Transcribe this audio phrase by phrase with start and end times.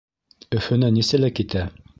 [0.61, 1.69] Өфөнән нисәлә китә?